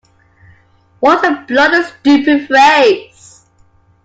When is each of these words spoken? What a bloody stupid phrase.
What 0.99 1.23
a 1.23 1.45
bloody 1.47 1.83
stupid 1.83 2.47
phrase. 2.47 3.45